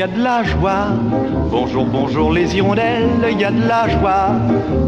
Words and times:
y 0.00 0.02
a 0.02 0.06
de 0.06 0.22
la 0.22 0.42
joie. 0.42 0.86
Bonjour, 1.50 1.84
bonjour 1.84 2.32
les 2.32 2.56
hirondelles, 2.56 3.10
il 3.30 3.38
y 3.38 3.44
a 3.44 3.50
de 3.50 3.68
la 3.68 3.86
joie. 3.86 4.30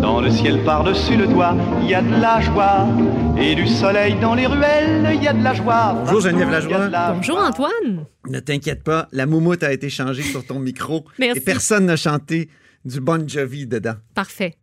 Dans 0.01 0.23
le 0.23 0.31
ciel 0.31 0.65
par-dessus 0.65 1.17
le 1.19 1.27
toit, 1.27 1.55
il 1.83 1.91
y 1.91 1.95
a 1.95 2.01
de 2.01 2.19
la 2.19 2.41
joie. 2.41 2.87
Et 3.39 3.55
du 3.55 3.69
soleil 3.69 4.15
dans 4.23 4.35
les 4.35 4.47
ruelles, 4.47 5.11
il 5.15 5.23
y 5.23 5.29
a 5.29 5.35
de 5.35 5.45
la 5.45 5.53
joie. 5.53 5.95
Bonjour 6.07 6.23
Geneviève 6.23 6.51
Lajoie. 6.51 7.13
Bonjour 7.15 7.37
Antoine. 7.37 8.07
Ne 8.27 8.41
t'inquiète 8.41 8.85
pas, 8.85 9.07
la 9.13 9.27
moumoute 9.27 9.63
a 9.63 9.71
été 9.75 9.91
changée 9.91 10.23
sur 10.23 10.47
ton 10.47 10.59
micro 10.59 11.05
Merci. 11.19 11.41
et 11.41 11.43
personne 11.43 11.85
n'a 11.85 11.97
chanté 11.97 12.49
du 12.85 13.01
Bon 13.01 13.29
Jovi 13.29 13.67
dedans. 13.67 13.95
Parfait. 14.15 14.57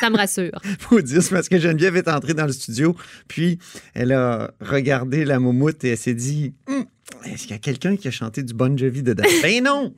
Ça 0.00 0.10
me 0.10 0.16
rassure. 0.16 0.58
Faut 0.80 1.00
dire, 1.00 1.22
parce 1.30 1.48
que 1.48 1.58
Geneviève 1.58 1.96
est 1.96 2.08
entrée 2.08 2.34
dans 2.34 2.46
le 2.46 2.52
studio, 2.52 2.96
puis 3.28 3.58
elle 3.94 4.12
a 4.12 4.52
regardé 4.60 5.24
la 5.24 5.38
moumoute 5.38 5.84
et 5.84 5.90
elle 5.90 5.98
s'est 5.98 6.14
dit 6.14 6.54
Hum, 6.68 6.84
Est-ce 7.24 7.42
qu'il 7.42 7.52
y 7.52 7.54
a 7.54 7.58
quelqu'un 7.58 7.96
qui 7.96 8.08
a 8.08 8.10
chanté 8.10 8.42
du 8.42 8.54
Bon 8.54 8.76
Jovi 8.76 9.02
dedans? 9.02 9.24
Ben 9.42 9.62
non 9.62 9.94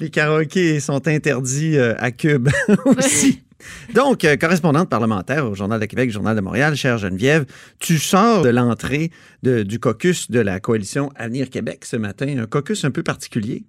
Les 0.00 0.10
karaokés 0.10 0.80
sont 0.80 1.08
interdits 1.08 1.76
euh, 1.76 1.94
à 1.98 2.10
Cube 2.10 2.48
aussi. 2.84 3.42
Donc, 3.92 4.24
euh, 4.24 4.36
correspondante 4.36 4.88
parlementaire 4.88 5.44
au 5.46 5.54
Journal 5.54 5.80
de 5.80 5.86
Québec, 5.86 6.10
Journal 6.10 6.36
de 6.36 6.40
Montréal, 6.40 6.76
chère 6.76 6.98
Geneviève, 6.98 7.44
tu 7.80 7.98
sors 7.98 8.42
de 8.42 8.50
l'entrée 8.50 9.10
du 9.42 9.80
caucus 9.80 10.30
de 10.30 10.38
la 10.38 10.60
coalition 10.60 11.10
Avenir 11.16 11.50
Québec 11.50 11.84
ce 11.84 11.96
matin, 11.96 12.38
un 12.38 12.46
caucus 12.46 12.84
un 12.84 12.92
peu 12.92 13.02
particulier. 13.02 13.64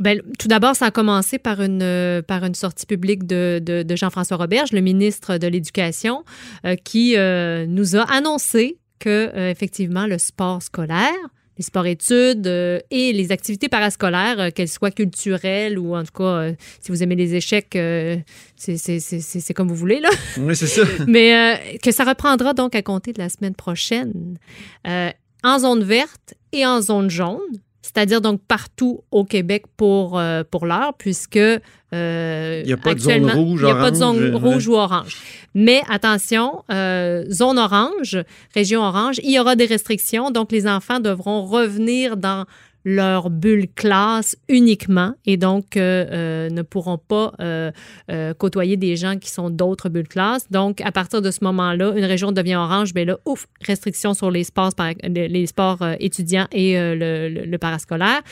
Ben, 0.00 0.20
tout 0.38 0.48
d'abord, 0.48 0.76
ça 0.76 0.86
a 0.86 0.90
commencé 0.90 1.38
par 1.38 1.60
une, 1.60 1.82
euh, 1.82 2.22
par 2.22 2.44
une 2.44 2.54
sortie 2.54 2.86
publique 2.86 3.26
de, 3.26 3.60
de- 3.62 3.82
de 3.82 3.96
Jean-François 3.96 4.36
Roberge, 4.36 4.72
le 4.72 4.80
ministre 4.80 5.38
de 5.38 5.46
l'Éducation, 5.48 6.24
euh, 6.64 6.76
qui 6.76 7.16
euh, 7.16 7.66
nous 7.66 7.96
a 7.96 8.02
annoncé 8.12 8.78
que, 9.00 9.30
euh, 9.34 9.50
effectivement, 9.50 10.06
le 10.06 10.18
sport 10.18 10.62
scolaire, 10.62 11.12
les 11.56 11.64
sports-études 11.64 12.46
euh, 12.46 12.78
et 12.92 13.12
les 13.12 13.32
activités 13.32 13.68
parascolaires, 13.68 14.38
euh, 14.38 14.50
qu'elles 14.50 14.68
soient 14.68 14.92
culturelles 14.92 15.76
ou 15.76 15.96
en 15.96 16.04
tout 16.04 16.12
cas, 16.22 16.50
si 16.80 16.92
vous 16.92 17.02
aimez 17.02 17.16
les 17.16 17.34
échecs, 17.34 17.74
euh, 17.74 18.16
c'est 18.56 19.54
comme 19.54 19.66
vous 19.68 19.74
voulez, 19.74 19.98
là. 20.00 20.10
Oui, 20.38 20.54
c'est 20.54 20.66
ça. 20.68 20.82
Mais 21.08 21.34
euh, 21.34 21.78
que 21.82 21.90
ça 21.90 22.04
reprendra 22.04 22.54
donc 22.54 22.74
à 22.76 22.82
compter 22.82 23.12
de 23.12 23.18
la 23.18 23.28
semaine 23.28 23.54
prochaine 23.56 24.38
euh, 24.86 25.10
en 25.42 25.58
zone 25.58 25.82
verte 25.82 26.34
et 26.52 26.64
en 26.66 26.80
zone 26.80 27.10
jaune, 27.10 27.40
c'est-à-dire 27.88 28.20
donc 28.20 28.42
partout 28.46 29.00
au 29.10 29.24
Québec 29.24 29.64
pour, 29.78 30.18
euh, 30.18 30.42
pour 30.48 30.66
l'heure, 30.66 30.92
puisque 30.98 31.38
euh, 31.38 32.60
Il 32.62 32.66
n'y 32.66 32.72
a 32.72 32.76
pas 32.76 32.94
de 32.94 33.00
zone 33.00 33.12
actuellement, 33.12 33.42
rouge, 33.42 33.60
il 33.62 33.64
n'y 33.64 33.70
a 33.70 33.74
pas 33.76 33.90
de 33.90 33.96
orange, 33.96 34.18
zone 34.18 34.34
ouais. 34.34 34.40
rouge 34.40 34.68
ou 34.68 34.74
orange. 34.74 35.16
Mais 35.54 35.80
attention, 35.88 36.64
euh, 36.70 37.24
zone 37.30 37.58
orange, 37.58 38.18
région 38.54 38.82
orange, 38.82 39.20
il 39.22 39.30
y 39.30 39.38
aura 39.38 39.56
des 39.56 39.64
restrictions, 39.64 40.30
donc 40.30 40.52
les 40.52 40.68
enfants 40.68 41.00
devront 41.00 41.46
revenir 41.46 42.18
dans 42.18 42.44
leur 42.84 43.28
bulle 43.28 43.66
classe 43.74 44.36
uniquement 44.48 45.14
et 45.26 45.36
donc 45.36 45.76
euh, 45.76 46.06
euh, 46.10 46.50
ne 46.50 46.62
pourront 46.62 46.96
pas 46.96 47.32
euh, 47.40 47.70
euh, 48.10 48.32
côtoyer 48.34 48.76
des 48.76 48.96
gens 48.96 49.18
qui 49.18 49.30
sont 49.30 49.50
d'autres 49.50 49.88
bulles 49.88 50.08
classe. 50.08 50.50
Donc, 50.50 50.80
à 50.80 50.92
partir 50.92 51.20
de 51.20 51.30
ce 51.30 51.42
moment-là, 51.44 51.92
une 51.96 52.04
région 52.04 52.32
devient 52.32 52.54
orange, 52.56 52.94
bien 52.94 53.04
là, 53.04 53.18
ouf, 53.26 53.46
restriction 53.60 54.14
sur 54.14 54.30
les 54.30 54.44
sports, 54.44 54.70
les 55.04 55.46
sports 55.46 55.84
étudiants 56.00 56.46
et 56.52 56.74
le, 56.78 57.28
le- 57.28 57.44
le 57.44 57.58
parascolaire. 57.58 58.22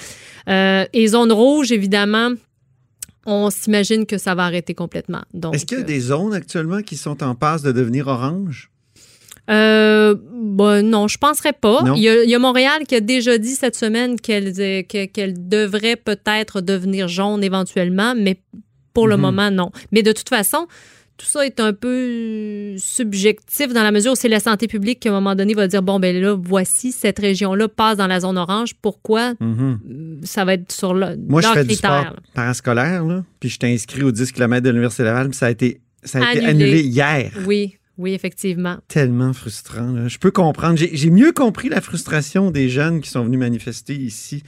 Et 0.48 1.06
zone 1.08 1.32
rouge, 1.32 1.72
évidemment, 1.72 2.30
on 3.26 3.50
s'imagine 3.50 4.06
que 4.06 4.18
ça 4.18 4.34
va 4.34 4.44
arrêter 4.44 4.74
complètement. 4.74 5.22
Est-ce 5.52 5.66
qu'il 5.66 5.78
y 5.78 5.80
a 5.80 5.84
des 5.84 6.00
zones 6.00 6.32
actuellement 6.32 6.80
qui 6.82 6.96
sont 6.96 7.22
en 7.22 7.34
passe 7.34 7.62
de 7.62 7.72
devenir 7.72 8.06
orange? 8.06 8.70
Euh, 9.50 10.14
ben 10.32 10.82
non, 10.82 11.06
je 11.08 11.18
penserais 11.18 11.52
pas. 11.52 11.84
Il 11.96 12.02
y, 12.02 12.08
a, 12.08 12.24
il 12.24 12.30
y 12.30 12.34
a 12.34 12.38
Montréal 12.38 12.82
qui 12.88 12.94
a 12.96 13.00
déjà 13.00 13.38
dit 13.38 13.50
cette 13.54 13.76
semaine 13.76 14.18
qu'elle 14.20 14.52
que- 14.54 15.04
qu'elle 15.06 15.48
devrait 15.48 15.96
peut-être 15.96 16.60
devenir 16.60 17.06
jaune 17.08 17.44
éventuellement, 17.44 18.14
mais 18.16 18.40
pour 18.92 19.06
le 19.08 19.16
Mhm. 19.16 19.22
moment, 19.22 19.50
non. 19.50 19.70
Mais 19.92 20.02
de 20.02 20.10
toute 20.12 20.28
façon, 20.28 20.66
tout 21.16 21.26
ça 21.26 21.46
est 21.46 21.60
un 21.60 21.72
peu 21.72 22.74
subjectif 22.76 23.72
dans 23.72 23.82
la 23.82 23.90
mesure 23.92 24.12
où 24.12 24.16
c'est 24.16 24.28
la 24.28 24.40
santé 24.40 24.66
publique 24.66 25.00
qui, 25.00 25.08
à 25.08 25.12
un 25.12 25.14
moment 25.14 25.34
donné, 25.34 25.54
va 25.54 25.66
dire 25.68 25.82
bon, 25.82 25.98
ben 26.00 26.14
là, 26.20 26.36
voici, 26.38 26.92
cette 26.92 27.18
région-là 27.18 27.68
passe 27.68 27.96
dans 27.96 28.06
la 28.06 28.20
zone 28.20 28.36
orange. 28.38 28.74
Pourquoi? 28.82 29.34
Mhm. 29.40 29.78
Euh, 29.90 30.16
Ça 30.24 30.44
va 30.44 30.54
être 30.54 30.72
sur 30.72 30.92
le, 30.92 31.16
Moi, 31.28 31.40
je 31.42 31.48
fais 31.48 31.62
du 31.64 31.68
critères. 31.74 32.00
sport 32.10 32.16
parascolaire, 32.34 33.04
là, 33.04 33.24
puis 33.40 33.48
je 33.48 33.58
t'ai 33.58 33.72
inscrit 33.72 34.02
aux 34.02 34.12
10 34.12 34.32
km 34.32 34.62
de 34.64 34.70
l'Université 34.70 35.04
Laval, 35.04 35.28
puis 35.28 35.38
ça 35.38 35.46
a 35.46 35.50
été, 35.50 35.80
ça 36.02 36.18
a 36.18 36.32
été 36.34 36.44
Annulé. 36.44 36.64
annulé 36.64 36.80
hier. 36.82 37.30
Oui, 37.46 37.76
oui, 37.98 38.12
effectivement. 38.14 38.78
Tellement 38.88 39.32
frustrant. 39.32 39.90
là. 39.92 40.08
Je 40.08 40.18
peux 40.18 40.30
comprendre. 40.30 40.78
J'ai 40.78 41.10
mieux 41.10 41.32
compris 41.32 41.68
la 41.68 41.80
frustration 41.80 42.50
des 42.50 42.68
jeunes 42.68 43.00
qui 43.00 43.10
sont 43.10 43.24
venus 43.24 43.38
manifester 43.38 43.94
ici. 43.94 44.42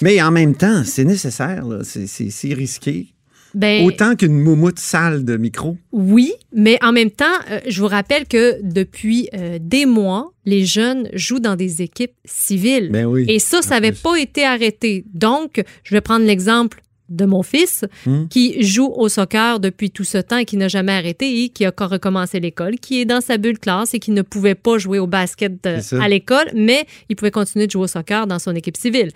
Mais 0.00 0.20
en 0.22 0.30
même 0.30 0.54
temps, 0.54 0.82
c'est 0.84 1.04
nécessaire. 1.04 1.64
C'est- 1.82 2.54
risqué. 2.54 3.08
Ben, 3.54 3.84
Autant 3.84 4.16
qu'une 4.16 4.38
moumoute 4.40 4.78
sale 4.78 5.24
de 5.26 5.36
micro. 5.36 5.76
Oui, 5.92 6.32
mais 6.54 6.78
en 6.82 6.90
même 6.90 7.10
temps, 7.10 7.26
euh, 7.50 7.60
je 7.68 7.82
vous 7.82 7.86
rappelle 7.88 8.26
que 8.26 8.58
depuis 8.62 9.28
euh, 9.34 9.58
des 9.60 9.84
mois, 9.84 10.32
les 10.46 10.64
jeunes 10.64 11.10
jouent 11.12 11.38
dans 11.38 11.54
des 11.54 11.82
équipes 11.82 12.14
civiles. 12.24 12.88
Ben 12.90 13.04
oui. 13.04 13.26
Et 13.28 13.38
ça, 13.38 13.60
ça 13.60 13.74
n'avait 13.78 13.92
pas 13.92 14.16
été 14.16 14.44
arrêté. 14.44 15.04
Donc, 15.12 15.62
je 15.84 15.94
vais 15.94 16.00
prendre 16.00 16.24
l'exemple 16.24 16.82
de 17.08 17.24
mon 17.26 17.42
fils 17.42 17.84
Hmm. 18.06 18.26
qui 18.28 18.62
joue 18.62 18.86
au 18.96 19.08
soccer 19.08 19.60
depuis 19.60 19.90
tout 19.90 20.04
ce 20.04 20.18
temps 20.18 20.38
et 20.38 20.44
qui 20.44 20.56
n'a 20.56 20.68
jamais 20.68 20.92
arrêté 20.92 21.42
et 21.44 21.48
qui 21.50 21.64
a 21.64 21.68
encore 21.68 21.90
recommencé 21.90 22.40
l'école, 22.40 22.76
qui 22.76 23.00
est 23.00 23.04
dans 23.04 23.20
sa 23.20 23.36
bulle 23.38 23.58
classe 23.58 23.92
et 23.94 23.98
qui 23.98 24.10
ne 24.12 24.22
pouvait 24.22 24.54
pas 24.54 24.78
jouer 24.78 24.98
au 24.98 25.06
basket 25.06 25.66
euh, 25.66 25.80
à 26.00 26.08
l'école, 26.08 26.50
mais 26.54 26.86
il 27.08 27.16
pouvait 27.16 27.30
continuer 27.30 27.66
de 27.66 27.70
jouer 27.72 27.82
au 27.82 27.86
soccer 27.86 28.26
dans 28.26 28.38
son 28.38 28.54
équipe 28.54 28.76
civile. 28.76 29.10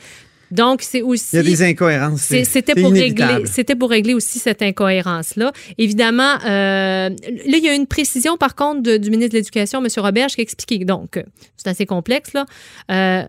Donc, 0.53 0.81
c'est 0.83 1.03
aussi... 1.03 1.31
Il 1.33 1.37
y 1.37 1.39
a 1.41 1.43
des 1.43 1.63
incohérences. 1.63 2.21
C'était 2.45 2.75
pour 2.75 2.93
régler, 2.93 3.25
c'était 3.47 3.75
pour 3.75 3.91
régler 3.91 4.15
aussi 4.15 4.39
cette 4.39 4.63
incohérence-là. 4.63 5.51
Évidemment, 5.77 6.35
euh, 6.45 7.09
là, 7.09 7.57
il 7.59 7.65
y 7.65 7.69
a 7.69 7.75
une 7.75 7.89
précision 7.89 8.37
par 8.37 8.55
contre 8.55 8.81
de- 8.83 8.97
du 8.97 9.11
ministre 9.11 9.33
de 9.33 9.39
l'Éducation, 9.39 9.83
M. 9.85 9.89
Roberge, 9.97 10.35
qui 10.37 10.41
a 10.41 10.43
expliqué. 10.43 10.85
Donc, 10.85 11.21
c'est 11.57 11.69
assez 11.69 11.85
complexe 11.87 12.33
là. 12.33 12.47
Euh, 12.93 13.25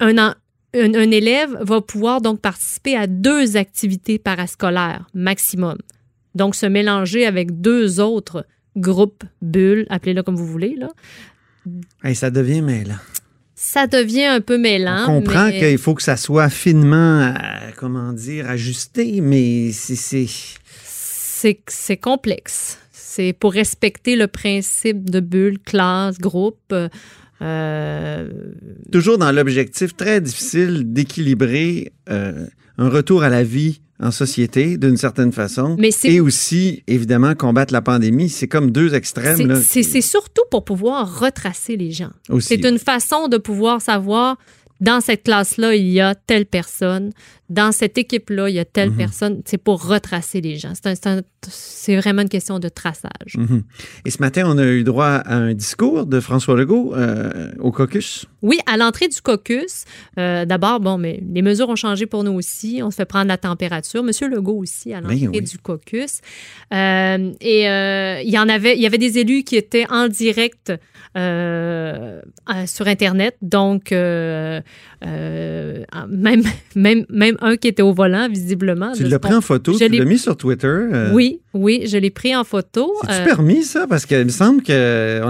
un, 0.00 0.16
en- 0.18 0.34
un, 0.74 0.94
un 0.94 1.10
élève 1.10 1.56
va 1.60 1.80
pouvoir 1.80 2.20
donc 2.20 2.40
participer 2.40 2.96
à 2.96 3.06
deux 3.06 3.56
activités 3.56 4.18
parascolaires 4.18 5.06
maximum. 5.14 5.78
Donc, 6.34 6.54
se 6.54 6.66
mélanger 6.66 7.26
avec 7.26 7.60
deux 7.60 8.00
autres 8.00 8.46
groupes, 8.76 9.24
bulles, 9.42 9.86
appelez-le 9.90 10.22
comme 10.22 10.36
vous 10.36 10.46
voulez 10.46 10.76
là. 10.76 10.88
Hey, 12.04 12.14
ça 12.14 12.30
devient 12.30 12.62
mêlant. 12.62 12.98
Ça 13.54 13.86
devient 13.88 14.24
un 14.26 14.40
peu 14.40 14.56
mêlant. 14.56 15.02
On 15.08 15.20
comprend 15.20 15.46
mais- 15.46 15.58
qu'il 15.58 15.78
faut 15.78 15.94
que 15.94 16.02
ça 16.02 16.16
soit 16.16 16.48
finement, 16.48 17.20
euh, 17.34 17.70
comment 17.76 18.12
dire, 18.12 18.48
ajusté, 18.48 19.20
mais 19.20 19.72
c'est- 19.72 19.96
c'est. 19.96 20.26
c'est 20.84 21.60
c'est 21.66 21.96
complexe. 21.96 22.78
C'est 22.92 23.32
pour 23.32 23.52
respecter 23.52 24.14
le 24.16 24.28
principe 24.28 25.10
de 25.10 25.18
bulle, 25.20 25.58
classe, 25.58 26.18
groupe. 26.18 26.58
euh, 26.72 26.88
toujours 28.92 29.18
dans 29.18 29.32
l'objectif 29.32 29.96
très 29.96 30.20
difficile 30.20 30.92
d'équilibrer 30.92 31.92
euh, 32.10 32.46
un 32.78 32.88
retour 32.88 33.22
à 33.22 33.28
la 33.28 33.42
vie 33.44 33.80
en 34.00 34.10
société 34.12 34.76
d'une 34.76 34.96
certaine 34.96 35.32
façon 35.32 35.76
mais 35.78 35.90
et 36.04 36.20
aussi 36.20 36.82
évidemment 36.86 37.34
combattre 37.34 37.72
la 37.72 37.82
pandémie 37.82 38.28
c'est 38.28 38.46
comme 38.48 38.70
deux 38.70 38.94
extrêmes 38.94 39.36
c'est- 39.60 39.82
qui- 39.82 40.02
surtout 40.02 40.42
pour 40.50 40.64
pouvoir 40.64 41.20
retracer 41.20 41.76
les 41.76 41.90
gens. 41.90 42.10
C'est 42.40 42.64
une 42.64 42.78
façon 42.78 43.28
de 43.28 43.36
pouvoir 43.38 43.80
savoir 43.82 44.36
dans 44.80 45.00
cette 45.00 45.24
classe-là, 45.24 45.74
il 45.74 45.88
y 45.88 46.00
a 46.00 46.14
telle 46.14 46.46
personne. 46.46 47.10
Dans 47.48 47.72
cette 47.72 47.96
équipe-là, 47.96 48.48
il 48.50 48.54
y 48.56 48.58
a 48.58 48.64
telle 48.64 48.90
Mhm. 48.90 48.96
personne. 48.96 49.42
C'est 49.46 49.56
pour 49.58 49.86
retracer 49.86 50.40
les 50.40 50.56
gens. 50.56 50.72
C'est 51.48 51.96
vraiment 51.96 52.22
une 52.22 52.28
question 52.28 52.58
de 52.58 52.68
traçage. 52.68 53.36
Mhm. 53.36 53.62
Et 54.04 54.10
ce 54.10 54.18
matin, 54.20 54.42
on 54.46 54.58
a 54.58 54.66
eu 54.66 54.84
droit 54.84 55.06
à 55.06 55.34
un 55.36 55.54
discours 55.54 56.04
de 56.04 56.20
François 56.20 56.56
Legault 56.56 56.94
euh, 56.94 57.52
au 57.58 57.72
caucus. 57.72 58.26
Oui, 58.42 58.58
à 58.66 58.76
l'entrée 58.76 59.08
du 59.08 59.20
caucus, 59.22 59.84
euh, 60.18 60.44
d'abord, 60.44 60.80
bon, 60.80 60.98
mais 60.98 61.22
les 61.32 61.42
mesures 61.42 61.68
ont 61.70 61.76
changé 61.76 62.06
pour 62.06 62.22
nous 62.22 62.32
aussi. 62.32 62.80
On 62.82 62.90
se 62.90 62.96
fait 62.96 63.04
prendre 63.06 63.28
la 63.28 63.38
température. 63.38 64.02
Monsieur 64.02 64.28
Legault 64.28 64.58
aussi 64.58 64.92
à 64.92 65.00
l'entrée 65.00 65.16
Ben 65.26 65.30
oui. 65.34 65.40
du 65.42 65.58
caucus. 65.58 66.20
Euh, 66.74 67.32
et 67.40 67.62
il 68.24 68.30
y 68.30 68.38
en 68.38 68.48
avait, 68.48 68.76
il 68.76 68.82
y 68.82 68.86
avait 68.86 68.98
des 68.98 69.18
élus 69.18 69.42
qui 69.44 69.56
étaient 69.56 69.86
en 69.90 70.08
direct 70.08 70.72
sur 72.66 72.86
Internet. 72.86 73.36
Donc, 73.42 73.92
euh, 73.92 74.60
même, 76.74 77.06
même, 77.08 77.36
même 77.42 77.52
un 77.52 77.56
qui 77.56 77.68
était 77.68 77.82
au 77.82 77.92
volant, 77.92 78.28
visiblement. 78.28 78.92
Tu 78.92 79.04
l'as 79.04 79.18
pris 79.18 79.30
qu'on- 79.30 79.38
en 79.38 79.40
photo, 79.40 79.72
je 79.72 79.84
tu 79.84 79.88
l'as 79.88 80.04
mis 80.04 80.18
sur 80.18 80.36
Twitter. 80.36 80.66
euh, 80.66 81.10
Oui, 81.12 81.40
oui, 81.54 81.84
je 81.86 81.96
l'ai 81.98 82.10
pris 82.10 82.34
en 82.34 82.44
photo. 82.44 82.92
C'est-tu 83.02 83.12
Euh, 83.22 83.24
permis, 83.24 83.62
ça? 83.64 83.86
Parce 83.88 84.06
qu'il 84.06 84.24
me 84.24 84.28
semble 84.30 84.62
qu'on 84.62 84.72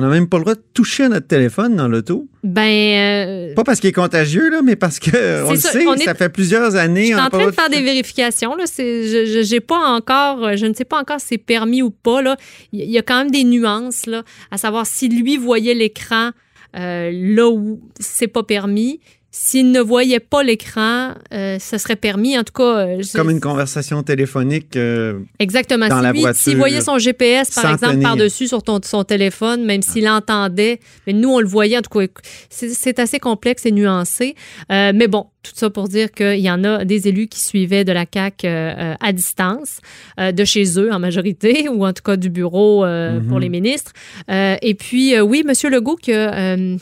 n'a 0.01 0.09
même 0.09 0.29
pas 0.29 0.39
le 0.39 0.45
droit 0.45 0.55
de 0.55 0.63
toucher 0.75 1.05
à 1.05 1.09
notre 1.09 1.27
téléphone 1.27 1.77
dans 1.77 1.89
l'auto. 1.89 2.27
ben, 2.45 2.63
euh, 2.63 3.55
Pas 3.55 3.65
parce 3.65 3.81
qu'il 3.81 3.89
est 3.91 3.93
contagieux, 3.93 4.49
là, 4.51 4.61
mais 4.63 4.77
parce 4.77 4.99
que 5.01 5.45
on 5.47 5.51
le 5.51 5.57
ça, 5.59 5.71
sait, 5.73 5.87
on 5.87 5.95
est- 5.95 6.05
ça 6.05 6.15
fait 6.15 6.29
plusieurs 6.29 6.77
années. 6.77 7.03
Je 7.09 7.13
suis 7.13 7.15
en 7.15 7.29
train 7.31 7.47
de 7.47 7.51
faire 7.53 7.69
des 7.69 7.83
vérifications. 7.83 8.55
Là. 8.55 8.65
C'est, 8.67 9.43
je, 9.43 9.59
pas 9.59 9.79
encore, 9.91 10.57
je 10.57 10.67
ne 10.67 10.73
sais 10.75 10.85
pas 10.85 10.99
encore 11.01 11.21
si 11.21 11.27
c'est 11.31 11.39
permis 11.39 11.83
ou 11.83 11.91
pas. 11.91 12.23
Là. 12.23 12.37
Il 12.73 12.89
y 12.91 12.97
a 12.99 13.03
quand 13.03 13.19
même 13.19 13.31
des 13.31 13.45
nuances, 13.45 14.07
là, 14.07 14.23
à 14.51 14.57
savoir 14.57 14.87
si 14.87 15.09
lui 15.09 15.37
voyait 15.37 15.75
l'écran 15.75 16.31
euh, 16.77 17.11
là 17.13 17.49
où 17.49 17.81
c'est 17.99 18.29
pas 18.29 18.43
permis. 18.43 19.01
S'ils 19.31 19.71
ne 19.73 19.81
voyaient 19.81 20.21
pas 20.21 20.43
l'écran, 20.43 21.13
euh, 21.35 21.59
ça 21.59 21.79
serait 21.79 21.97
permis. 21.97 22.39
En 22.39 22.45
tout 22.45 22.55
cas, 22.55 22.79
euh, 22.79 23.03
Comme 23.15 23.29
une 23.29 23.41
conversation 23.41 24.03
téléphonique. 24.03 24.75
euh, 24.75 25.21
Exactement. 25.39 25.87
dans 25.87 25.99
Si 25.99 26.03
la 26.03 26.13
lui- 26.13 26.21
voiture, 26.21 26.41
S'il 26.43 26.57
voyait 26.57 26.81
son 26.81 26.97
GPS, 26.99 27.51
par 27.55 27.73
exemple, 27.75 27.93
tenir. 27.93 28.09
par-dessus 28.09 28.49
sur 28.49 28.63
ton, 28.63 28.81
son 28.83 29.05
téléphone, 29.05 29.65
même 29.67 29.83
s'il 29.83 30.09
entendait, 30.09 30.81
mais 31.07 31.13
nous, 31.13 31.29
on 31.29 31.41
le 31.41 31.47
voyait, 31.47 31.77
en 31.77 31.83
tout 31.83 31.99
cas, 31.99 32.07
c'est 32.49 32.71
c'est 32.71 32.99
assez 32.99 33.19
complexe 33.21 33.67
et 33.67 33.71
nuancé. 33.71 34.35
Mais 34.71 35.09
bon, 35.09 35.27
tout 35.43 35.53
ça 35.55 35.69
pour 35.69 35.89
dire 35.89 36.11
qu'il 36.11 36.41
y 36.41 36.51
en 36.51 36.65
a 36.65 36.87
des 36.87 37.07
élus 37.09 37.29
qui 37.29 37.41
suivaient 37.41 37.85
de 37.85 37.93
la 37.93 38.07
CAQ 38.13 38.47
euh, 38.47 38.95
à 38.99 39.13
distance, 39.13 39.81
de 40.19 40.45
chez 40.47 40.79
eux 40.81 40.91
en 40.91 40.99
majorité, 40.99 41.69
ou 41.73 41.87
en 41.87 41.93
tout 41.93 42.03
cas 42.03 42.17
du 42.17 42.31
bureau 42.31 42.85
euh, 42.85 43.21
Mhm. 43.21 43.27
pour 43.29 43.39
les 43.41 43.51
ministres. 43.51 43.93
Et 44.31 44.75
puis, 44.75 45.21
oui, 45.21 45.45
M. 45.47 45.53
Legault, 45.71 45.97
que, 46.03 46.13
euh, 46.13 46.77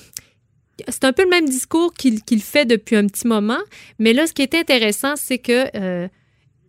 c'est 0.89 1.05
un 1.05 1.13
peu 1.13 1.23
le 1.25 1.31
même 1.31 1.49
discours 1.49 1.93
qu'il 1.95 2.43
fait 2.43 2.65
depuis 2.67 2.97
un 2.97 3.07
petit 3.07 3.27
moment. 3.27 3.59
Mais 3.99 4.13
là, 4.13 4.27
ce 4.27 4.33
qui 4.33 4.43
est 4.43 4.55
intéressant, 4.55 5.15
c'est 5.17 5.39
que 5.39 5.67
euh, 5.77 6.09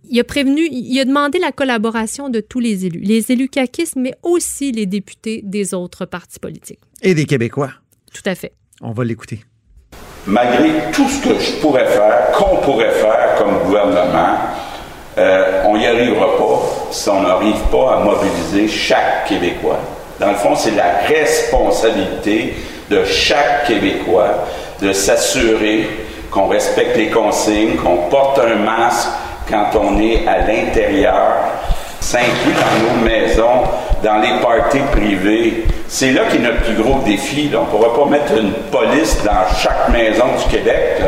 il 0.09 0.19
a 0.19 0.24
prévenu, 0.24 0.68
il 0.71 0.98
a 1.00 1.06
demandé 1.06 1.39
la 1.39 1.51
collaboration 1.51 2.30
de 2.30 2.39
tous 2.39 2.59
les 2.59 2.86
élus, 2.86 3.01
les 3.01 3.31
élus 3.31 3.50
caquistes, 3.50 3.95
mais 3.95 4.13
aussi 4.24 4.71
les 4.71 4.86
députés 4.86 5.42
des 5.44 5.74
autres 5.74 6.06
partis 6.06 6.39
politiques. 6.39 6.80
et 7.01 7.13
des 7.13 7.25
Québécois. 7.25 7.71
Tout 8.13 8.24
à 8.25 8.36
fait. 8.36 8.54
On 8.81 8.92
va 8.92 9.04
l'écouter. 9.04 9.42
malgré 10.25 10.69
tout 10.92 11.07
ce 11.07 11.24
que 11.24 11.39
je 11.39 11.60
pourrais 11.62 11.88
faire, 11.88 12.31
qu'on 12.31 12.57
pourrait 12.62 12.92
faire 12.92 13.36
comme 13.38 13.60
gouvernement, 13.65 14.38
euh, 15.18 15.63
on 15.65 15.77
n'y 15.77 15.88
arrivera 15.88 16.38
pas 16.38 16.92
si 16.92 17.10
on 17.10 17.21
n'arrive 17.21 17.62
pas 17.71 17.95
à 17.98 18.03
mobiliser 18.03 18.68
chaque 18.68 19.27
Québécois. 19.27 19.80
Dans 20.19 20.29
le 20.29 20.35
fond, 20.35 20.55
c'est 20.55 20.75
la 20.75 21.05
responsabilité 21.07 22.55
de 22.89 23.03
chaque 23.05 23.67
Québécois 23.67 24.45
de 24.81 24.91
s'assurer 24.93 25.87
qu'on 26.31 26.47
respecte 26.47 26.97
les 26.97 27.09
consignes, 27.09 27.75
qu'on 27.75 28.09
porte 28.09 28.39
un 28.39 28.55
masque 28.55 29.09
quand 29.49 29.69
on 29.79 29.99
est 29.99 30.27
à 30.27 30.39
l'intérieur. 30.39 31.35
Ça 31.99 32.19
inclut 32.19 32.53
dans 32.53 32.95
nos 32.95 33.05
maisons, 33.05 33.63
dans 34.03 34.17
les 34.17 34.39
parties 34.41 34.83
privées. 34.91 35.65
C'est 35.87 36.11
là 36.11 36.21
qu'est 36.31 36.39
notre 36.39 36.61
plus 36.63 36.75
gros 36.75 36.99
défi. 37.05 37.49
On 37.55 37.61
ne 37.61 37.65
pourra 37.65 37.93
pas 37.93 38.09
mettre 38.09 38.37
une 38.37 38.51
police 38.71 39.23
dans 39.23 39.55
chaque 39.57 39.89
maison 39.89 40.25
du 40.37 40.55
Québec. 40.55 41.01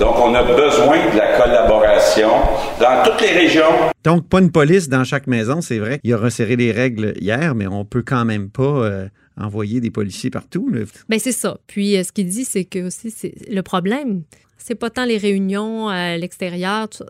Donc, 0.00 0.16
on 0.22 0.34
a 0.34 0.42
besoin 0.42 0.96
de 1.12 1.18
la 1.18 1.38
collaboration 1.38 1.77
dans 2.22 3.02
toutes 3.04 3.20
les 3.20 3.32
régions. 3.32 3.90
Donc, 4.04 4.28
pas 4.28 4.40
une 4.40 4.50
police 4.50 4.88
dans 4.88 5.04
chaque 5.04 5.26
maison, 5.26 5.60
c'est 5.60 5.78
vrai. 5.78 6.00
Il 6.04 6.12
a 6.12 6.16
resserré 6.18 6.56
les 6.56 6.72
règles 6.72 7.14
hier, 7.20 7.54
mais 7.54 7.66
on 7.66 7.84
peut 7.84 8.02
quand 8.02 8.24
même 8.24 8.50
pas 8.50 8.62
euh, 8.62 9.08
envoyer 9.36 9.80
des 9.80 9.90
policiers 9.90 10.30
partout. 10.30 10.68
là. 10.70 10.80
Ben 11.08 11.18
c'est 11.18 11.32
ça. 11.32 11.58
Puis 11.66 11.96
euh, 11.96 12.02
ce 12.02 12.12
qu'il 12.12 12.28
dit, 12.28 12.44
c'est 12.44 12.64
que 12.64 12.86
aussi 12.86 13.10
c'est 13.10 13.34
le 13.50 13.62
problème, 13.62 14.22
c'est 14.56 14.74
pas 14.74 14.90
tant 14.90 15.04
les 15.04 15.18
réunions 15.18 15.88
à 15.88 16.16
l'extérieur, 16.16 16.88
tout 16.88 16.98
ça. 16.98 17.06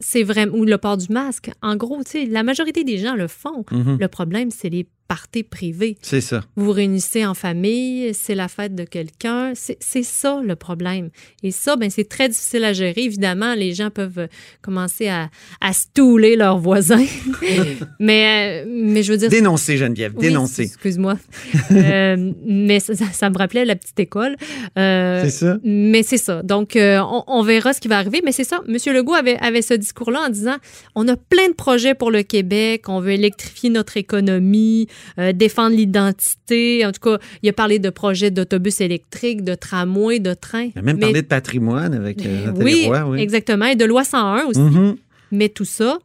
C'est 0.00 0.22
vraiment 0.22 0.56
ou 0.56 0.64
le 0.64 0.78
port 0.78 0.96
du 0.96 1.12
masque. 1.12 1.50
En 1.62 1.76
gros, 1.76 2.02
tu 2.04 2.10
sais, 2.12 2.26
la 2.26 2.42
majorité 2.42 2.84
des 2.84 2.98
gens 2.98 3.14
le 3.14 3.28
font. 3.28 3.64
Mhm. 3.70 3.98
Le 4.00 4.08
problème, 4.08 4.50
c'est 4.50 4.68
les 4.68 4.86
parties 5.08 5.42
privées. 5.42 5.96
C'est 6.02 6.20
ça. 6.20 6.42
Vous 6.54 6.66
vous 6.66 6.70
réunissez 6.72 7.24
en 7.24 7.32
famille, 7.32 8.12
c'est 8.12 8.34
la 8.34 8.46
fête 8.46 8.74
de 8.74 8.84
quelqu'un. 8.84 9.52
C'est 9.54 10.02
ça 10.02 10.42
le 10.44 10.54
problème. 10.54 11.08
Et 11.42 11.50
ça, 11.50 11.76
ben, 11.76 11.88
c'est 11.88 12.06
très 12.06 12.28
difficile 12.28 12.62
à 12.64 12.74
gérer. 12.74 13.04
Évidemment, 13.04 13.54
les 13.54 13.72
gens 13.72 13.88
peuvent 13.88 14.18
euh, 14.18 14.26
commencer 14.60 15.08
à, 15.08 15.30
à 15.62 15.72
stouler 15.72 16.36
leurs 16.36 16.58
voisins. 16.58 17.06
mais, 18.00 18.62
euh, 18.64 18.68
mais 18.68 19.02
je 19.02 19.12
veux 19.12 19.18
dire. 19.18 19.30
Dénoncer, 19.30 19.78
Geneviève, 19.78 20.12
Oui, 20.16 20.26
dénoncer. 20.28 20.62
Excuse-moi. 20.64 21.16
Euh, 21.70 22.32
mais 22.46 22.80
ça, 22.80 22.94
ça- 22.94 23.30
me 23.30 23.36
rappelait 23.38 23.64
la 23.64 23.76
petite 23.76 23.98
école. 24.00 24.36
Euh, 24.78 25.22
C'est 25.24 25.30
ça. 25.30 25.58
mais 25.64 26.02
c'est 26.02 26.16
ça. 26.16 26.42
Donc, 26.42 26.76
euh, 26.76 26.98
on, 27.00 27.24
on 27.26 27.42
verra 27.42 27.72
ce 27.72 27.80
qui 27.80 27.88
va 27.88 27.98
arriver. 27.98 28.20
Mais 28.24 28.32
c'est 28.32 28.44
ça. 28.44 28.60
M. 28.66 28.76
Legault 28.94 29.14
avait, 29.14 29.36
avait 29.38 29.62
ce 29.62 29.74
discours-là 29.88 30.20
en 30.26 30.30
disant 30.30 30.56
on 30.94 31.06
a 31.08 31.16
plein 31.16 31.48
de 31.48 31.54
projets 31.54 31.94
pour 31.94 32.10
le 32.10 32.22
Québec. 32.22 32.88
On 32.88 33.00
veut 33.00 33.12
électrifier 33.12 33.70
notre 33.70 33.96
économie, 33.96 34.86
euh, 35.18 35.32
défendre 35.32 35.76
l'identité. 35.76 36.84
En 36.86 36.92
tout 36.92 37.00
cas, 37.00 37.18
il 37.42 37.48
a 37.48 37.52
parlé 37.52 37.78
de 37.78 37.90
projets 37.90 38.30
d'autobus 38.30 38.80
électriques, 38.80 39.42
de 39.44 39.54
tramways, 39.54 40.20
de 40.20 40.34
trains. 40.34 40.68
Il 40.74 40.78
a 40.78 40.82
même 40.82 40.96
Mais- 40.96 41.00
parlé 41.06 41.22
de 41.22 41.26
patrimoine 41.26 41.94
avec 41.94 42.24
euh, 42.24 42.46
Nathalie 42.46 42.64
oui, 42.64 42.86
Roy, 42.86 43.04
oui. 43.08 43.20
exactement. 43.20 43.66
Et 43.66 43.76
de 43.76 43.84
loi 43.84 44.04
101 44.04 44.44
aussi. 44.46 44.60
Mhm. 44.60 44.96
Mais 45.32 45.48
tout 45.48 45.64
ça 45.64 45.98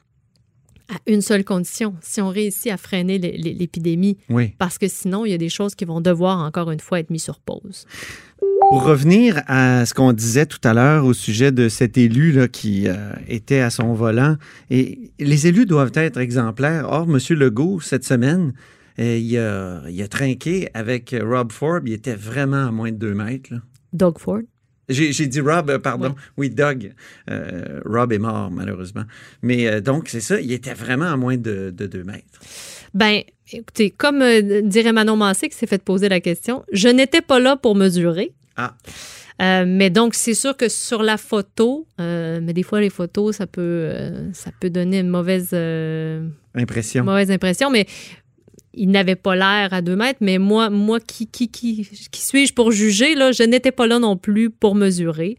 à 0.89 0.95
une 1.07 1.21
seule 1.21 1.43
condition 1.43 1.95
si 2.01 2.21
on 2.21 2.29
réussit 2.29 2.71
à 2.71 2.77
freiner 2.77 3.17
l'é- 3.17 3.37
l'é- 3.37 3.53
l'épidémie 3.53 4.17
Oui. 4.29 4.53
parce 4.57 4.77
que 4.77 4.87
sinon, 4.87 5.25
il 5.25 5.31
y 5.31 5.33
a 5.33 5.37
des 5.37 5.49
choses 5.49 5.75
qui 5.75 5.85
vont 5.85 6.01
devoir, 6.01 6.39
encore 6.39 6.71
une 6.71 6.79
fois, 6.79 6.99
être 6.99 7.09
mises 7.09 7.23
sur 7.23 7.39
pause. 7.39 7.85
Pour 8.69 8.83
revenir 8.83 9.41
à 9.47 9.85
ce 9.85 9.93
qu'on 9.93 10.13
disait 10.13 10.45
tout 10.45 10.59
à 10.63 10.73
l'heure 10.73 11.05
au 11.05 11.13
sujet 11.13 11.51
de 11.51 11.69
cet 11.69 11.97
élu 11.97 12.31
là, 12.31 12.47
qui 12.47 12.87
euh, 12.87 12.95
était 13.27 13.59
à 13.59 13.69
son 13.69 13.93
volant, 13.93 14.37
et 14.69 15.11
les 15.19 15.47
élus 15.47 15.65
doivent 15.65 15.91
être 15.95 16.17
exemplaires. 16.19 16.87
Or, 16.89 17.03
M. 17.09 17.17
Legault, 17.37 17.79
cette 17.81 18.03
semaine, 18.05 18.53
euh, 18.99 19.17
il, 19.17 19.37
a, 19.37 19.81
il 19.89 20.01
a 20.01 20.07
trinqué 20.07 20.69
avec 20.73 21.15
Rob 21.21 21.51
Forbes. 21.51 21.87
Il 21.87 21.93
était 21.93 22.15
vraiment 22.15 22.67
à 22.67 22.71
moins 22.71 22.91
de 22.91 22.97
deux 22.97 23.13
mètres. 23.13 23.53
là. 23.53 23.59
Doug 23.91 24.17
Ford. 24.17 24.39
J'ai 24.89 25.27
dit 25.27 25.39
Rob, 25.39 25.69
euh, 25.69 25.79
pardon. 25.79 26.09
Ouais. 26.09 26.15
Oui, 26.37 26.49
Doug. 26.49 26.93
Euh, 27.29 27.79
Rob 27.85 28.11
est 28.11 28.17
mort, 28.19 28.51
malheureusement. 28.51 29.03
Mais 29.41 29.67
euh, 29.67 29.79
donc, 29.81 30.09
c'est 30.09 30.19
ça, 30.21 30.39
il 30.41 30.51
était 30.51 30.73
vraiment 30.73 31.05
à 31.05 31.15
moins 31.15 31.37
de, 31.37 31.73
de 31.75 31.85
deux 31.87 32.03
mètres. 32.03 32.39
Ben, 32.93 33.21
écoutez, 33.51 33.91
comme 33.91 34.21
euh, 34.21 34.61
dirait 34.61 34.91
Manon 34.91 35.15
Massé 35.15 35.47
qui 35.49 35.55
s'est 35.57 35.67
fait 35.67 35.81
poser 35.81 36.09
la 36.09 36.19
question, 36.19 36.63
je 36.71 36.89
n'étais 36.89 37.21
pas 37.21 37.39
là 37.39 37.55
pour 37.55 37.75
mesurer. 37.75 38.33
Ah. 38.57 38.75
Euh, 39.41 39.65
mais 39.67 39.89
donc, 39.89 40.13
c'est 40.13 40.35
sûr 40.35 40.55
que 40.55 40.69
sur 40.69 41.01
la 41.01 41.17
photo, 41.17 41.87
euh, 41.99 42.39
mais 42.43 42.53
des 42.53 42.61
fois, 42.61 42.81
les 42.81 42.91
photos, 42.91 43.37
ça 43.37 43.47
peut, 43.47 43.61
euh, 43.61 44.31
ça 44.33 44.51
peut 44.59 44.69
donner 44.69 44.99
une 44.99 45.09
mauvaise, 45.09 45.55
Impression. 46.55 47.03
mauvaise 47.03 47.31
impression, 47.31 47.71
mais 47.71 47.87
il 48.73 48.89
n'avait 48.89 49.15
pas 49.15 49.35
l'air 49.35 49.73
à 49.73 49.81
deux 49.81 49.95
mètres. 49.95 50.19
Mais 50.21 50.37
moi, 50.37 50.69
moi 50.69 50.99
qui, 50.99 51.27
qui, 51.27 51.49
qui, 51.49 51.87
qui 52.11 52.21
suis-je 52.21 52.53
pour 52.53 52.71
juger? 52.71 53.15
Là, 53.15 53.31
je 53.31 53.43
n'étais 53.43 53.71
pas 53.71 53.87
là 53.87 53.99
non 53.99 54.17
plus 54.17 54.49
pour 54.49 54.75
mesurer. 54.75 55.37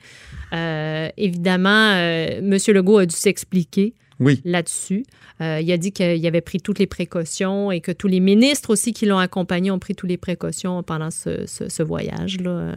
Euh, 0.53 1.09
évidemment, 1.17 1.93
euh, 1.95 2.39
M. 2.39 2.57
Legault 2.75 2.99
a 2.99 3.07
dû 3.07 3.17
s'expliquer 3.17 3.95
Oui. 4.21 4.41
là-dessus. 4.45 5.05
Euh, 5.41 5.61
il 5.61 5.71
a 5.73 5.77
dit 5.77 5.91
qu'il 5.91 6.25
avait 6.27 6.41
pris 6.41 6.61
toutes 6.61 6.79
les 6.79 6.87
précautions 6.87 7.73
et 7.73 7.81
que 7.81 7.91
tous 7.91 8.07
les 8.07 8.21
ministres 8.21 8.71
aussi 8.71 8.93
qui 8.93 9.05
l'ont 9.07 9.19
accompagné 9.19 9.71
ont 9.73 9.81
pris 9.81 9.95
toutes 9.97 10.11
les 10.11 10.17
précautions 10.17 10.83
pendant 10.85 11.11
ce, 11.11 11.45
ce- 11.47 11.69
ce 11.69 11.83
voyage-là. 11.83 12.77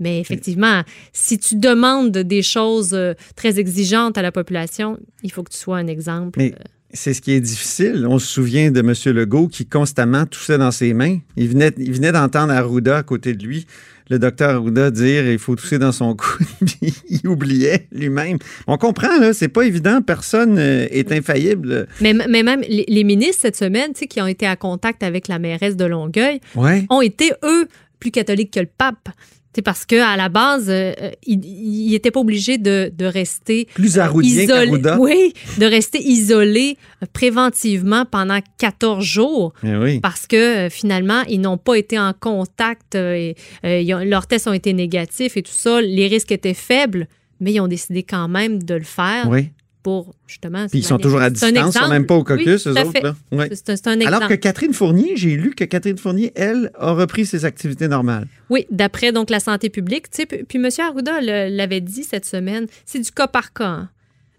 Mais 0.00 0.18
effectivement, 0.18 0.82
si 1.12 1.38
tu 1.38 1.54
demandes 1.54 2.10
des 2.10 2.42
choses 2.42 2.98
très 3.36 3.60
exigeantes 3.60 4.18
à 4.18 4.22
la 4.22 4.32
population, 4.32 4.98
il 5.22 5.30
faut 5.30 5.44
que 5.44 5.52
tu 5.52 5.58
sois 5.58 5.76
un 5.78 5.86
exemple. 5.86 6.40
Mais 6.40 6.54
c'est 6.92 7.14
ce 7.14 7.20
qui 7.20 7.32
est 7.32 7.40
difficile. 7.40 8.06
On 8.08 8.18
se 8.18 8.26
souvient 8.26 8.70
de 8.70 8.80
M. 8.80 8.92
Legault 9.16 9.48
qui 9.48 9.66
constamment 9.66 10.26
toussait 10.26 10.58
dans 10.58 10.70
ses 10.70 10.92
mains. 10.94 11.18
Il 11.36 11.48
venait, 11.48 11.72
il 11.78 11.92
venait 11.92 12.12
d'entendre 12.12 12.52
Arruda 12.52 12.98
à 12.98 13.02
côté 13.02 13.34
de 13.34 13.44
lui, 13.46 13.66
le 14.10 14.18
docteur 14.18 14.50
Arruda 14.56 14.90
dire 14.90 15.26
il 15.30 15.38
faut 15.38 15.54
tousser 15.56 15.78
dans 15.78 15.92
son 15.92 16.14
cou, 16.14 16.44
il 17.08 17.26
oubliait 17.26 17.86
lui-même. 17.92 18.38
On 18.66 18.76
comprend, 18.76 19.18
là, 19.18 19.32
c'est 19.32 19.48
pas 19.48 19.62
évident. 19.62 20.02
Personne 20.02 20.58
euh, 20.58 20.86
est 20.90 21.10
infaillible. 21.12 21.86
Mais, 22.00 22.12
mais 22.12 22.42
même 22.42 22.60
les, 22.68 22.84
les 22.88 23.04
ministres 23.04 23.42
cette 23.42 23.56
semaine, 23.56 23.92
qui 23.92 24.20
ont 24.20 24.26
été 24.26 24.48
en 24.48 24.56
contact 24.56 25.02
avec 25.02 25.28
la 25.28 25.38
mairesse 25.38 25.76
de 25.76 25.84
Longueuil, 25.84 26.40
Ouais. 26.54 26.84
ont 26.90 27.00
été, 27.00 27.32
eux, 27.44 27.66
plus 28.00 28.10
catholiques 28.10 28.52
que 28.52 28.60
le 28.60 28.66
pape. 28.66 29.08
C'est 29.54 29.60
parce 29.62 29.84
qu'à 29.84 30.16
la 30.16 30.28
base, 30.30 30.70
euh, 30.70 30.92
euh, 31.00 31.10
ils 31.26 31.90
n'étaient 31.90 32.10
pas 32.10 32.20
obligés 32.20 32.56
de, 32.56 32.90
de 32.96 33.04
rester 33.04 33.66
Plus 33.74 33.98
arroudien 33.98 34.44
isolés. 34.44 34.66
qu'Arruda. 34.68 34.98
Oui, 34.98 35.34
de 35.58 35.66
rester 35.66 36.02
isolés 36.02 36.78
euh, 37.02 37.06
préventivement 37.12 38.04
pendant 38.04 38.38
14 38.58 39.04
jours 39.04 39.52
Eh 39.62 39.76
oui. 39.76 40.00
parce 40.00 40.26
que 40.26 40.66
euh, 40.66 40.70
finalement, 40.70 41.22
ils 41.28 41.40
n'ont 41.40 41.58
pas 41.58 41.74
été 41.74 41.98
en 41.98 42.12
contact, 42.18 42.94
euh, 42.94 43.14
et, 43.14 43.36
euh, 43.64 43.80
ils 43.80 43.92
ont- 43.94 43.98
leurs 44.04 44.26
tests 44.26 44.46
ont 44.48 44.52
été 44.54 44.72
négatifs 44.72 45.36
et 45.36 45.42
tout 45.42 45.52
ça, 45.52 45.80
les 45.82 46.06
risques 46.08 46.32
étaient 46.32 46.54
faibles, 46.54 47.06
mais 47.40 47.52
ils 47.52 47.60
ont 47.60 47.68
décidé 47.68 48.02
quand 48.02 48.28
même 48.28 48.62
de 48.62 48.74
le 48.74 48.84
faire 48.84 49.28
Oui. 49.28 49.50
Pour 49.82 50.14
justement. 50.26 50.66
Puis 50.68 50.78
ils 50.80 50.84
sont 50.84 50.98
toujours 50.98 51.20
à 51.20 51.30
distance, 51.30 51.50
ils 51.52 51.72
sont 51.72 51.88
même 51.88 52.06
pas 52.06 52.14
au 52.14 52.18
Oui, 52.20 52.24
caucus, 52.24 52.62
tout 52.64 52.70
eux 52.70 52.78
autres. 52.80 53.00
là. 53.02 53.14
Ouais. 53.32 53.48
C'est 53.52 53.70
un, 53.70 53.76
c'est 53.76 53.88
un 53.88 53.92
exemple. 54.00 54.14
Alors 54.14 54.28
que 54.28 54.34
Catherine 54.34 54.72
Fournier, 54.72 55.12
j'ai 55.16 55.36
lu 55.36 55.54
que 55.54 55.64
Catherine 55.64 55.98
Fournier, 55.98 56.32
elle, 56.34 56.70
a 56.78 56.92
repris 56.92 57.26
ses 57.26 57.44
activités 57.44 57.88
normales. 57.88 58.26
Oui, 58.50 58.66
d'après 58.70 59.12
donc 59.12 59.30
la 59.30 59.40
santé 59.40 59.70
publique. 59.70 60.10
Tu 60.10 60.18
sais, 60.18 60.26
puis, 60.26 60.44
puis 60.44 60.58
M. 60.58 60.68
Arruda 60.78 61.20
le- 61.20 61.54
l'avait 61.56 61.80
dit 61.80 62.04
cette 62.04 62.24
semaine, 62.26 62.66
c'est 62.86 63.00
du 63.00 63.10
cas 63.10 63.26
par 63.26 63.52
cas. 63.52 63.64
hein. 63.66 63.88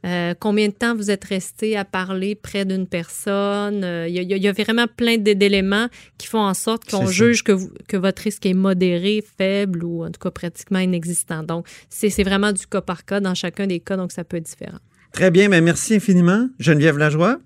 Euh, 0.06 0.34
combien 0.38 0.68
de 0.68 0.74
temps 0.74 0.94
vous 0.98 1.12
êtes 1.12 1.24
resté 1.24 1.78
à 1.78 1.86
parler 1.86 2.36
près 2.36 2.66
d'une 2.66 2.88
personne? 2.88 3.86
Euh, 3.86 4.06
Il 4.10 4.14
y, 4.14 4.20
a- 4.20 4.22
il 4.36 4.44
y 4.44 4.48
a 4.50 4.52
vraiment 4.52 4.86
plein 4.86 5.18
d'éléments 5.18 5.88
qui 6.18 6.28
font 6.28 6.42
en 6.42 6.54
sorte 6.54 6.90
qu'on 6.92 7.06
C'est 7.08 7.14
juge 7.14 7.44
que, 7.46 7.54
vous- 7.54 7.72
que 7.88 7.96
votre 7.96 8.22
risque 8.22 8.46
est 8.46 8.54
modéré, 8.54 9.24
faible 9.38 9.82
ou 9.86 10.04
en 10.04 10.08
tout 10.12 10.20
cas 10.20 10.30
pratiquement 10.32 10.80
inexistant. 10.80 11.44
Donc, 11.44 11.68
c'est 11.90 12.10
c'est 12.10 12.24
vraiment 12.24 12.52
du 12.52 12.68
cas 12.68 12.82
par 12.82 13.06
cas 13.06 13.22
dans 13.22 13.34
chacun 13.34 13.66
des 13.66 13.80
cas, 13.80 13.96
donc 13.96 14.12
ça 14.12 14.26
peut 14.26 14.36
être 14.36 14.46
différent. 14.46 14.80
Très 15.14 15.30
bien, 15.30 15.48
mais 15.48 15.62
merci 15.62 15.96
infiniment. 15.96 16.50
Geneviève 16.60 16.98
Lajoie, 16.98 17.38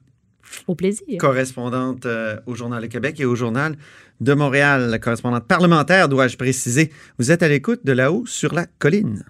Au 0.67 0.75
plaisir. 0.75 1.17
correspondante 1.19 2.05
euh, 2.05 2.37
au 2.45 2.55
Journal 2.55 2.81
de 2.81 2.87
Québec 2.87 3.19
et 3.19 3.25
au 3.25 3.35
Journal 3.35 3.75
de 4.21 4.33
Montréal, 4.33 4.97
correspondante 5.01 5.45
parlementaire, 5.45 6.07
dois-je 6.07 6.37
préciser. 6.37 6.91
Vous 7.19 7.29
êtes 7.29 7.43
à 7.43 7.49
l'écoute 7.49 7.81
de 7.85 7.91
là-haut 7.91 8.25
sur 8.25 8.53
la 8.53 8.65
colline. 8.79 9.25